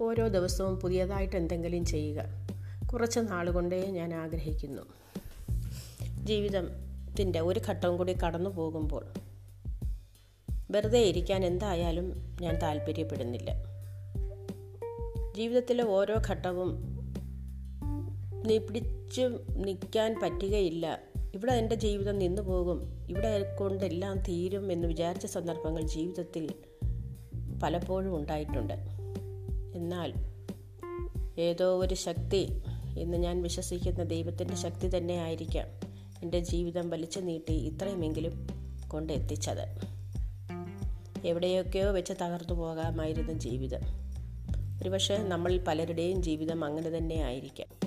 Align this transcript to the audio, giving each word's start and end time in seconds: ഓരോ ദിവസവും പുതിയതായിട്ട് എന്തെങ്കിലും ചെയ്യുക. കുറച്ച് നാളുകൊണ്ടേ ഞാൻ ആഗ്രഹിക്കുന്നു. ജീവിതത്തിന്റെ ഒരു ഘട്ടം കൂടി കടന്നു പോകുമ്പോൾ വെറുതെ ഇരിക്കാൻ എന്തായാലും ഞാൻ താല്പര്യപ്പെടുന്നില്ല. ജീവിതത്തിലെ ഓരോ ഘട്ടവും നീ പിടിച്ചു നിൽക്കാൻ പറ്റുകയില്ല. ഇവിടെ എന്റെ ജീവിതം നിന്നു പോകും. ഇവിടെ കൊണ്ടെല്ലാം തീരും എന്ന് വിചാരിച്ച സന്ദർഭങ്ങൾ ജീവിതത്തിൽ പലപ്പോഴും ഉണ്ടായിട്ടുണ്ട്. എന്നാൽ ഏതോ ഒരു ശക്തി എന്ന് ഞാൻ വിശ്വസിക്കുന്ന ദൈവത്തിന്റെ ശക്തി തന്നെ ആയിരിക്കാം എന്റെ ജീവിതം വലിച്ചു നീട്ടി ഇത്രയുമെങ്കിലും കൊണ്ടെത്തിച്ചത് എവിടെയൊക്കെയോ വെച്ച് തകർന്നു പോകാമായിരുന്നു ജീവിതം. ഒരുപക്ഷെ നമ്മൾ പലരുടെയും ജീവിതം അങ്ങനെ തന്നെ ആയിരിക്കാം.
ഓരോ 0.00 0.28
ദിവസവും 0.28 0.80
പുതിയതായിട്ട് 0.80 1.36
എന്തെങ്കിലും 1.36 1.84
ചെയ്യുക. 1.84 2.24
കുറച്ച് 2.86 3.20
നാളുകൊണ്ടേ 3.20 3.86
ഞാൻ 3.86 4.14
ആഗ്രഹിക്കുന്നു. 4.14 4.82
ജീവിതത്തിന്റെ 6.24 7.40
ഒരു 7.40 7.60
ഘട്ടം 7.68 7.96
കൂടി 7.96 8.12
കടന്നു 8.12 8.50
പോകുമ്പോൾ 8.50 9.06
വെറുതെ 10.70 10.98
ഇരിക്കാൻ 10.98 11.44
എന്തായാലും 11.44 12.36
ഞാൻ 12.40 12.58
താല്പര്യപ്പെടുന്നില്ല. 12.58 13.52
ജീവിതത്തിലെ 15.36 15.84
ഓരോ 15.84 16.16
ഘട്ടവും 16.28 16.96
നീ 18.46 18.58
പിടിച്ചു 18.58 19.38
നിൽക്കാൻ 19.50 20.20
പറ്റുകയില്ല. 20.22 20.98
ഇവിടെ 21.34 21.52
എന്റെ 21.52 21.74
ജീവിതം 21.74 22.18
നിന്നു 22.18 22.42
പോകും. 22.42 23.06
ഇവിടെ 23.10 23.56
കൊണ്ടെല്ലാം 23.56 24.18
തീരും 24.18 24.72
എന്ന് 24.72 24.88
വിചാരിച്ച 24.88 25.26
സന്ദർഭങ്ങൾ 25.26 25.82
ജീവിതത്തിൽ 25.82 26.54
പലപ്പോഴും 27.62 28.16
ഉണ്ടായിട്ടുണ്ട്. 28.16 28.96
എന്നാൽ 29.76 30.14
ഏതോ 31.38 31.78
ഒരു 31.78 31.94
ശക്തി 31.94 32.62
എന്ന് 32.98 33.16
ഞാൻ 33.16 33.42
വിശ്വസിക്കുന്ന 33.42 34.02
ദൈവത്തിന്റെ 34.04 34.56
ശക്തി 34.56 34.96
തന്നെ 34.96 35.14
ആയിരിക്കാം 35.14 35.66
എന്റെ 36.22 36.40
ജീവിതം 36.40 36.90
വലിച്ചു 36.90 37.20
നീട്ടി 37.20 37.52
ഇത്രയുമെങ്കിലും 37.52 38.46
കൊണ്ടെത്തിച്ചത് 38.88 39.96
എവിടെയൊക്കെയോ 41.26 41.90
വെച്ച് 41.90 42.12
തകർന്നു 42.12 42.54
പോകാമായിരുന്നു 42.54 43.32
ജീവിതം. 43.32 43.80
ഒരുപക്ഷെ 44.82 45.16
നമ്മൾ 45.16 45.58
പലരുടെയും 45.58 46.22
ജീവിതം 46.22 46.64
അങ്ങനെ 46.64 46.90
തന്നെ 46.90 47.16
ആയിരിക്കാം. 47.16 47.85